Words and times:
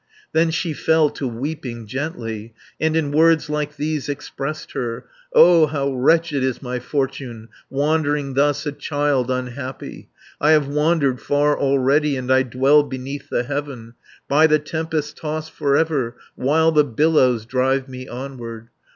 150 0.31 0.31
Then 0.33 0.49
she 0.51 0.73
fell 0.73 1.11
to 1.11 1.27
weeping 1.27 1.85
gently, 1.85 2.55
And 2.79 2.95
in 2.95 3.11
words 3.11 3.51
like 3.51 3.75
these 3.75 4.09
expressed 4.09 4.71
her: 4.71 5.05
"O 5.31 5.67
how 5.67 5.93
wretched 5.93 6.43
is 6.43 6.59
my 6.59 6.79
fortune, 6.79 7.49
Wandering 7.69 8.33
thus, 8.33 8.65
a 8.65 8.71
child 8.71 9.29
unhappy! 9.29 10.09
I 10.39 10.53
have 10.53 10.67
wandered 10.67 11.21
far 11.21 11.55
already, 11.55 12.15
And 12.17 12.31
I 12.33 12.41
dwell 12.41 12.81
beneath 12.81 13.29
the 13.29 13.43
heaven, 13.43 13.93
By 14.27 14.47
the 14.47 14.57
tempest 14.57 15.17
tossed 15.17 15.51
for 15.51 15.77
ever, 15.77 16.15
While 16.35 16.71
the 16.71 16.83
billows 16.83 17.45
drive 17.45 17.87
me 17.87 18.07
onward. 18.07 18.69